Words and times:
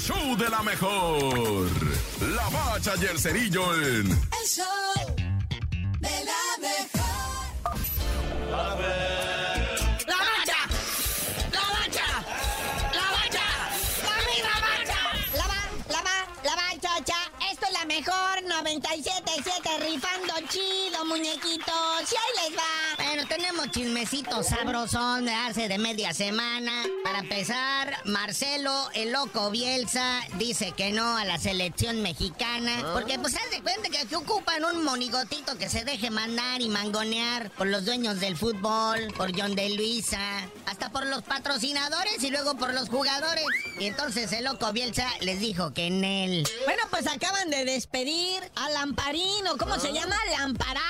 show 0.00 0.36
de 0.36 0.48
la 0.48 0.62
mejor. 0.62 1.68
La 2.20 2.48
bacha 2.48 2.94
y 3.00 3.04
el 3.04 3.18
cerillo 3.18 3.74
en... 3.74 4.10
El 4.10 4.46
show 4.46 4.66
de 6.00 6.24
la 6.30 6.42
mejor. 6.60 7.10
La 10.06 10.16
bacha, 10.16 10.60
la 11.52 11.64
bacha, 11.76 12.08
la 12.98 13.06
bacha, 13.16 13.46
la 14.08 14.16
misma 14.30 14.54
bacha. 14.66 15.00
La 15.34 15.46
va, 15.46 15.60
la 15.88 16.00
va, 16.02 16.16
la 16.44 16.54
va, 16.56 16.66
chacha. 16.80 17.18
Esto 17.52 17.66
es 17.66 17.72
la 17.72 17.84
mejor 17.84 18.42
97.7 18.44 19.80
rifando 19.84 20.34
chido, 20.48 21.04
muñequitos. 21.04 22.02
Y 22.10 22.16
ahí 22.16 22.48
les 22.48 22.58
va. 22.58 22.89
Bueno, 23.02 23.26
tenemos 23.26 23.70
chismecitos 23.70 24.46
sabrosón 24.46 25.24
de 25.24 25.32
hace 25.32 25.68
de 25.68 25.78
media 25.78 26.12
semana. 26.12 26.84
Para 27.02 27.20
empezar, 27.20 27.96
Marcelo, 28.04 28.90
el 28.94 29.12
loco 29.12 29.50
Bielsa, 29.50 30.20
dice 30.36 30.72
que 30.72 30.92
no 30.92 31.16
a 31.16 31.24
la 31.24 31.38
selección 31.38 32.02
mexicana. 32.02 32.90
Porque, 32.92 33.18
pues, 33.18 33.34
haz 33.36 33.50
de 33.50 33.62
cuenta 33.62 33.88
que 33.88 33.98
aquí 33.98 34.14
ocupan 34.14 34.64
un 34.64 34.84
monigotito 34.84 35.56
que 35.56 35.70
se 35.70 35.84
deje 35.84 36.10
mandar 36.10 36.60
y 36.60 36.68
mangonear 36.68 37.50
por 37.52 37.68
los 37.68 37.86
dueños 37.86 38.20
del 38.20 38.36
fútbol, 38.36 39.12
por 39.16 39.32
John 39.38 39.54
de 39.54 39.70
Luisa, 39.70 40.20
hasta 40.66 40.90
por 40.90 41.06
los 41.06 41.22
patrocinadores 41.22 42.22
y 42.22 42.30
luego 42.30 42.56
por 42.56 42.74
los 42.74 42.90
jugadores. 42.90 43.46
Y 43.78 43.86
entonces 43.86 44.30
el 44.32 44.44
loco 44.44 44.72
Bielsa 44.72 45.08
les 45.20 45.40
dijo 45.40 45.72
que 45.72 45.86
en 45.86 46.04
él. 46.04 46.48
Bueno, 46.66 46.82
pues 46.90 47.06
acaban 47.06 47.48
de 47.48 47.64
despedir 47.64 48.42
a 48.56 48.68
Lamparino, 48.70 49.56
¿cómo 49.56 49.78
se 49.78 49.92
llama? 49.92 50.16
Lamparada, 50.38 50.89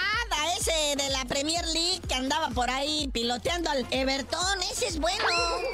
por 2.54 2.70
ahí 2.70 3.08
piloteando 3.12 3.70
al 3.70 3.86
Everton. 3.90 4.62
Ese 4.70 4.86
es 4.86 4.98
bueno. 4.98 5.24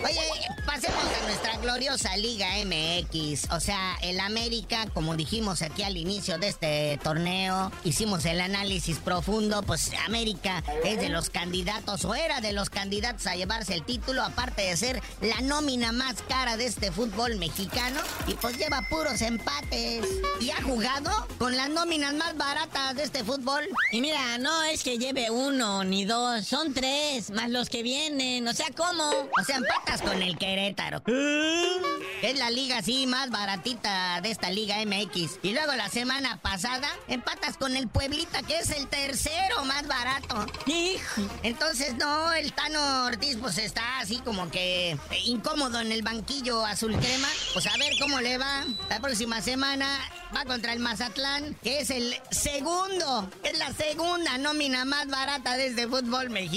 Oye, 0.05 0.21
pasemos 0.65 1.03
a 1.21 1.27
nuestra 1.27 1.57
gloriosa 1.59 2.17
Liga 2.17 2.49
MX. 2.65 3.51
O 3.51 3.61
sea, 3.61 3.97
el 4.03 4.21
América, 4.21 4.87
como 4.93 5.17
dijimos 5.17 5.63
aquí 5.63 5.83
al 5.83 5.97
inicio 5.97 6.39
de 6.39 6.49
este 6.49 7.01
torneo, 7.03 7.71
hicimos 7.85 8.25
el 8.25 8.41
análisis 8.41 8.99
profundo. 8.99 9.63
Pues 9.63 9.91
América 10.07 10.63
es 10.85 11.01
de 11.01 11.09
los 11.09 11.31
candidatos 11.31 12.05
o 12.05 12.15
era 12.15 12.41
de 12.41 12.53
los 12.53 12.71
candidatos 12.71 13.27
a 13.27 13.37
llevarse 13.37 13.75
el 13.75 13.85
título, 13.85 14.23
aparte 14.23 14.63
de 14.63 14.77
ser 14.77 15.03
la 15.21 15.41
nómina 15.41 15.93
más 15.93 16.17
cara 16.29 16.57
de 16.57 16.67
este 16.67 16.93
fútbol 16.93 17.37
mexicano. 17.37 18.01
Y 18.27 18.35
pues 18.35 18.59
lleva 18.59 18.83
puros 18.89 19.23
empates. 19.23 20.07
Y 20.41 20.51
ha 20.51 20.63
jugado 20.63 21.11
con 21.39 21.57
las 21.57 21.71
nóminas 21.71 22.15
más 22.15 22.37
baratas 22.37 22.97
de 22.97 23.05
este 23.05 23.25
fútbol. 23.25 23.65
Y 23.93 24.01
mira, 24.01 24.39
no 24.39 24.65
es 24.65 24.83
que 24.83 24.99
lleve 24.99 25.31
uno 25.31 25.85
ni 25.85 26.05
dos, 26.05 26.47
son 26.47 26.75
tres, 26.77 27.31
más 27.31 27.49
los 27.49 27.71
que 27.71 27.83
vienen. 27.83 28.47
O 28.47 28.53
sea, 28.53 28.67
¿cómo? 28.77 29.09
O 29.09 29.45
sea, 29.45 29.57
empatas 29.57 30.03
con 30.03 30.21
el 30.21 30.37
Querétaro. 30.37 31.03
Es 32.23 32.39
la 32.39 32.51
liga 32.51 32.79
así 32.79 33.07
más 33.07 33.31
baratita 33.31 34.21
de 34.21 34.31
esta 34.31 34.51
liga 34.51 34.77
MX. 34.85 35.39
Y 35.43 35.53
luego 35.53 35.73
la 35.75 35.89
semana 35.89 36.39
pasada 36.43 36.89
empatas 37.09 37.57
con 37.57 37.77
el 37.77 37.89
Pueblita, 37.89 38.43
que 38.43 38.59
es 38.59 38.71
el 38.71 38.89
tercero 38.89 39.65
más 39.65 39.87
barato. 39.87 40.45
Hijo. 40.67 41.23
Entonces, 41.43 41.95
no, 41.97 42.33
el 42.35 42.53
Tano 42.53 43.07
Ortiz 43.07 43.39
pues 43.41 43.57
está 43.57 44.01
así 44.01 44.19
como 44.19 44.51
que 44.51 44.91
eh, 44.91 44.99
incómodo 45.25 45.81
en 45.81 45.93
el 45.93 46.03
banquillo 46.03 46.63
azul 46.65 46.95
crema. 46.95 47.29
Pues 47.55 47.67
a 47.67 47.77
ver 47.79 47.95
cómo 47.99 48.21
le 48.21 48.37
va. 48.37 48.65
La 48.91 49.01
próxima 49.01 49.41
semana 49.41 49.87
va 50.35 50.45
contra 50.45 50.73
el 50.73 50.81
Mazatlán, 50.81 51.55
que 51.63 51.81
es 51.81 51.91
el 51.91 52.15
segundo, 52.31 53.29
es 53.43 53.59
la 53.59 53.73
segunda 53.73 54.39
nómina 54.39 54.85
más 54.85 55.07
barata 55.09 55.57
de 55.57 55.69
este 55.69 55.87
fútbol 55.87 56.31
mexicano, 56.31 56.56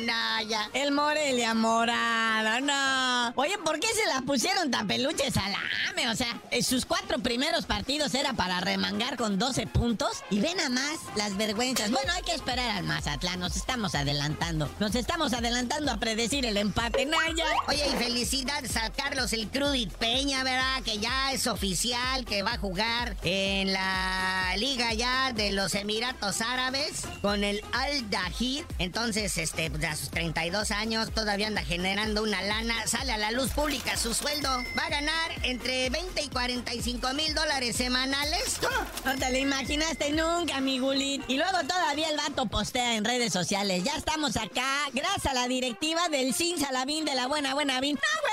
Naya. 0.00 0.70
El 0.72 0.92
Morelia 0.92 1.52
Morado, 1.54 2.60
no. 2.60 2.93
Oye, 3.36 3.58
¿por 3.64 3.80
qué 3.80 3.88
se 3.88 4.06
la 4.06 4.20
pusieron 4.20 4.70
tan 4.70 4.86
peluches 4.86 5.36
al 5.36 5.52
AME? 5.88 6.08
O 6.08 6.14
sea, 6.14 6.40
en 6.52 6.62
sus 6.62 6.86
cuatro 6.86 7.18
primeros 7.18 7.66
partidos 7.66 8.14
era 8.14 8.32
para 8.34 8.60
remangar 8.60 9.16
con 9.16 9.40
12 9.40 9.66
puntos 9.66 10.22
y 10.30 10.38
ven 10.38 10.60
a 10.60 10.68
más 10.68 11.00
las 11.16 11.36
vergüenzas. 11.36 11.90
Bueno, 11.90 12.12
hay 12.12 12.22
que 12.22 12.32
esperar 12.32 12.70
al 12.70 12.84
Mazatlán, 12.84 13.40
nos 13.40 13.56
estamos 13.56 13.96
adelantando. 13.96 14.70
Nos 14.78 14.94
estamos 14.94 15.32
adelantando 15.32 15.90
a 15.90 15.96
predecir 15.96 16.46
el 16.46 16.56
empate, 16.56 17.06
Naya. 17.06 17.46
Oye, 17.66 17.84
y 17.88 17.96
felicidades 17.96 18.76
a 18.76 18.90
Carlos 18.90 19.32
el 19.32 19.48
Crudit 19.48 19.92
Peña, 19.94 20.44
¿verdad? 20.44 20.82
Que 20.84 20.98
ya 20.98 21.32
es 21.32 21.48
oficial, 21.48 22.24
que 22.24 22.44
va 22.44 22.52
a 22.52 22.58
jugar 22.58 23.16
en 23.24 23.72
la 23.72 24.54
liga 24.58 24.92
ya 24.94 25.32
de 25.32 25.50
los 25.50 25.74
Emiratos 25.74 26.40
Árabes 26.40 27.02
con 27.20 27.42
el 27.42 27.62
Al 27.72 28.08
Dahir. 28.10 28.64
Entonces, 28.78 29.36
este, 29.38 29.72
pues, 29.72 29.82
a 29.82 29.96
sus 29.96 30.10
32 30.10 30.70
años 30.70 31.10
todavía 31.12 31.48
anda 31.48 31.64
generando 31.64 32.22
una 32.22 32.40
lana, 32.40 32.86
sale 32.86 33.12
a 33.12 33.18
la 33.18 33.23
luz 33.30 33.50
pública 33.50 33.96
su 33.96 34.14
sueldo. 34.14 34.48
Va 34.78 34.86
a 34.86 34.90
ganar 34.90 35.32
entre 35.42 35.90
20 35.90 36.22
y 36.22 36.28
45 36.28 37.14
mil 37.14 37.34
dólares 37.34 37.76
semanales. 37.76 38.58
No 39.04 39.16
te 39.16 39.30
lo 39.30 39.38
imaginaste 39.38 40.10
nunca, 40.12 40.60
mi 40.60 40.78
gulit. 40.78 41.22
Y 41.28 41.36
luego 41.36 41.58
todavía 41.66 42.08
el 42.10 42.16
vato 42.16 42.46
postea 42.46 42.94
en 42.96 43.04
redes 43.04 43.32
sociales. 43.32 43.84
Ya 43.84 43.96
estamos 43.96 44.36
acá, 44.36 44.88
gracias 44.92 45.26
a 45.26 45.34
la 45.34 45.48
directiva 45.48 46.08
del 46.08 46.34
Sin 46.34 46.58
Salabín 46.58 47.04
de 47.04 47.14
la 47.14 47.26
Buena 47.26 47.54
Buena 47.54 47.80
Bin. 47.80 47.96
No, 47.96 48.23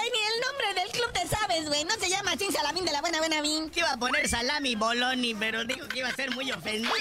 club 1.01 1.13
te 1.13 1.27
sabes, 1.27 1.67
güey. 1.67 1.83
No 1.85 1.93
se 1.99 2.09
llama 2.09 2.35
Sin 2.37 2.51
Salabín 2.51 2.85
de 2.85 2.91
la 2.91 3.01
Buena 3.01 3.19
Buena 3.19 3.41
Bin. 3.41 3.69
Que 3.69 3.79
iba 3.79 3.91
a 3.91 3.97
poner 3.97 4.27
salami 4.27 4.75
Boloni, 4.75 5.33
pero 5.35 5.63
dijo 5.65 5.87
que 5.87 5.99
iba 5.99 6.09
a 6.09 6.15
ser 6.15 6.31
muy 6.31 6.51
ofensivo. 6.51 6.93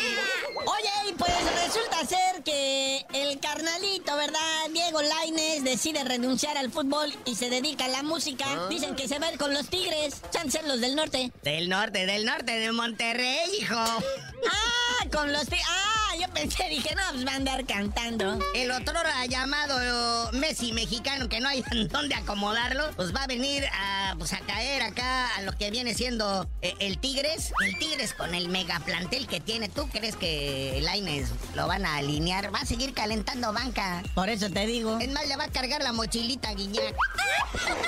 Oye, 0.67 1.11
y 1.11 1.13
pues 1.13 1.33
resulta 1.65 2.07
ser 2.07 2.43
que 2.43 3.05
el 3.13 3.39
carnalito, 3.41 4.17
¿verdad? 4.17 4.41
Diego 4.73 5.03
Laines 5.03 5.65
decide 5.65 6.05
renunciar 6.05 6.57
al 6.57 6.71
fútbol 6.71 7.13
y 7.25 7.35
se 7.35 7.51
dedica 7.51 7.87
a 7.87 7.89
la 7.89 8.03
música. 8.03 8.47
Dicen 8.69 8.95
que 8.97 9.09
se 9.09 9.19
va 9.19 9.27
a 9.27 9.33
ir 9.33 9.39
con 9.39 9.53
los 9.53 9.69
Tigres. 9.69 10.23
Chan 10.31 10.51
ser 10.51 10.65
los 10.67 10.81
del 10.81 10.97
norte. 10.97 11.33
Del 11.43 11.69
norte, 11.69 12.07
del 12.07 12.25
norte, 12.25 12.53
de 12.59 12.73
Monterrey, 12.73 13.51
hijo. 13.61 13.77
Ah, 13.77 15.07
con 15.13 15.33
los 15.33 15.45
Tigres. 15.45 15.67
Ah, 15.69 16.00
yo 16.19 16.29
pensé, 16.33 16.69
dije, 16.69 16.95
no, 16.95 17.03
pues 17.13 17.27
va 17.27 17.33
a 17.33 17.37
andar 17.37 17.65
cantando. 17.67 18.39
El 18.55 18.71
otro 18.71 18.95
llamado 19.29 20.33
Messi 20.33 20.73
mexicano, 20.73 21.29
que 21.29 21.41
no 21.41 21.49
hay 21.49 21.63
dónde 21.91 22.15
acomodarlo, 22.15 22.91
pues 22.97 23.15
va 23.15 23.25
a 23.25 23.27
venir 23.27 23.65
a, 23.73 24.15
pues, 24.19 24.33
a 24.33 24.41
caer 24.41 24.83
acá 24.83 25.35
a 25.37 25.43
lo 25.43 25.53
que 25.53 25.71
viene 25.71 25.95
siendo 25.95 26.49
eh, 26.63 26.75
el 26.81 26.99
Tigres. 26.99 27.53
El 27.65 27.79
Tigres 27.79 28.15
con 28.15 28.35
el 28.35 28.49
mega 28.49 28.81
plantel 28.81 29.27
que 29.27 29.41
tiene. 29.41 29.69
¿Tú 29.69 29.89
crees 29.89 30.17
que 30.17 30.79
el 30.79 30.85
Laines 30.85 31.31
lo 31.55 31.67
van 31.67 31.87
a 31.87 31.97
alinear? 31.97 32.55
Va 32.55 32.61
a 32.61 32.67
seguir 32.67 32.95
calentando 32.95 33.53
banca. 33.53 34.03
Por 34.15 34.29
eso 34.29 34.51
te 34.51 34.67
digo. 34.67 34.99
Es 34.99 35.11
más, 35.13 35.27
le 35.29 35.37
va 35.37 35.45
a 35.45 35.51
cargar 35.51 35.83
la 35.83 35.93
mochilita 35.93 36.51
a 36.51 36.55
Guiñac. 36.55 36.97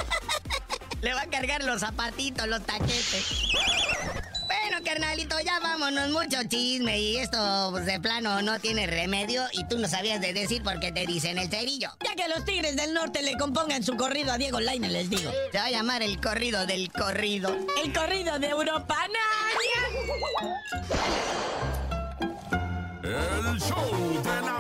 le 1.03 1.15
va 1.15 1.23
a 1.23 1.27
cargar 1.27 1.65
los 1.65 1.81
zapatitos, 1.81 2.47
los 2.47 2.65
taquetes. 2.65 3.53
Carnalito, 4.83 5.37
ya 5.41 5.61
vámonos, 5.61 6.11
mucho 6.11 6.43
chisme 6.49 7.01
y 7.01 7.17
esto 7.17 7.69
pues, 7.71 7.87
de 7.87 8.01
plano 8.01 8.43
no 8.43 8.59
tiene 8.59 8.87
remedio 8.87 9.45
y 9.53 9.65
tú 9.65 9.79
no 9.79 9.89
sabías 9.89 10.21
de 10.21 10.33
decir 10.33 10.63
porque 10.63 10.93
te 10.93 11.07
dicen 11.07 11.39
el 11.39 11.49
cerillo. 11.49 11.91
Ya 12.05 12.15
que 12.15 12.29
los 12.29 12.45
Tigres 12.45 12.77
del 12.77 12.93
Norte 12.93 13.23
le 13.23 13.37
compongan 13.37 13.83
su 13.83 13.97
corrido 13.97 14.33
a 14.33 14.39
Diego 14.39 14.61
Laine, 14.61 14.89
les 14.89 15.09
digo. 15.09 15.31
Se 15.53 15.59
va 15.59 15.67
a 15.67 15.71
llamar 15.71 16.03
el 16.03 16.21
corrido 16.21 16.67
del 16.67 16.91
corrido. 16.93 17.57
El 17.83 17.93
corrido 17.93 18.39
de 18.39 18.49
Europa. 18.49 18.97
El 23.05 23.61
show 23.61 24.23
de 24.23 24.47
la. 24.47 24.52